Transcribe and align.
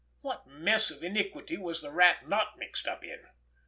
What 0.21 0.47
mess 0.47 0.89
of 0.89 1.03
iniquity 1.03 1.57
was 1.57 1.83
the 1.83 1.91
Rat 1.91 2.27
not 2.27 2.57
mixed 2.57 2.87
up 2.87 3.03
in! 3.03 3.23